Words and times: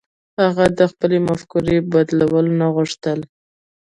هغه 0.41 0.65
د 0.79 0.79
خپلې 0.91 1.17
مفکورې 1.27 1.77
بدلول 1.91 2.45
نه 2.59 2.67
غوښتل. 2.75 3.19